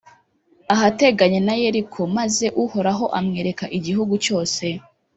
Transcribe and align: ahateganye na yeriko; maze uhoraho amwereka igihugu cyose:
ahateganye 0.73 1.39
na 1.47 1.53
yeriko; 1.61 1.99
maze 2.17 2.45
uhoraho 2.63 3.05
amwereka 3.19 3.65
igihugu 3.77 4.13
cyose: 4.25 4.63